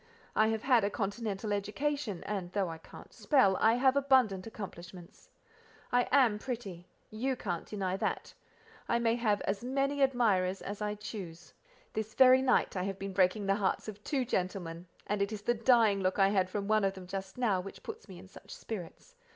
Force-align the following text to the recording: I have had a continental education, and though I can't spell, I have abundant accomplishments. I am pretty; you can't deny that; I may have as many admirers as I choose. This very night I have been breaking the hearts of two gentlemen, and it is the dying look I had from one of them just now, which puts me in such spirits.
I 0.35 0.47
have 0.47 0.63
had 0.63 0.83
a 0.83 0.89
continental 0.89 1.53
education, 1.53 2.23
and 2.23 2.51
though 2.53 2.69
I 2.69 2.79
can't 2.79 3.13
spell, 3.13 3.55
I 3.61 3.75
have 3.75 3.95
abundant 3.95 4.47
accomplishments. 4.47 5.29
I 5.91 6.07
am 6.11 6.39
pretty; 6.39 6.87
you 7.11 7.35
can't 7.35 7.67
deny 7.67 7.97
that; 7.97 8.33
I 8.89 8.97
may 8.97 9.13
have 9.13 9.41
as 9.41 9.63
many 9.63 10.01
admirers 10.01 10.63
as 10.63 10.81
I 10.81 10.95
choose. 10.95 11.53
This 11.93 12.15
very 12.15 12.41
night 12.41 12.75
I 12.75 12.81
have 12.81 12.97
been 12.97 13.13
breaking 13.13 13.45
the 13.45 13.53
hearts 13.53 13.87
of 13.87 14.03
two 14.03 14.25
gentlemen, 14.25 14.87
and 15.05 15.21
it 15.21 15.31
is 15.31 15.43
the 15.43 15.53
dying 15.53 15.99
look 16.01 16.17
I 16.17 16.29
had 16.29 16.49
from 16.49 16.67
one 16.67 16.83
of 16.83 16.95
them 16.95 17.05
just 17.05 17.37
now, 17.37 17.61
which 17.61 17.83
puts 17.83 18.09
me 18.09 18.17
in 18.17 18.27
such 18.27 18.55
spirits. 18.55 19.15